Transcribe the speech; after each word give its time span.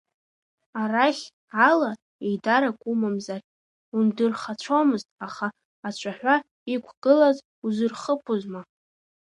Арахь 0.81 1.25
ала, 1.69 1.91
еидарак 2.27 2.77
умамзар, 2.91 3.41
ундырхацәомызт, 3.97 5.07
аха 5.25 5.47
ацәаҳәа 5.87 6.35
иқәгылаз 6.73 7.37
узырхыԥозма. 7.65 8.61